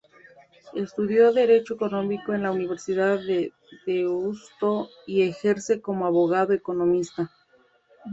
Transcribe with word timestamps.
Estudió 0.73 1.31
Derecho 1.31 1.75
económico 1.75 2.33
en 2.33 2.41
la 2.41 2.49
Universidad 2.49 3.19
de 3.19 3.53
Deusto 3.85 4.89
y 5.05 5.21
ejerce 5.29 5.79
como 5.79 6.07
abogado 6.07 6.53
economista. 6.53 7.29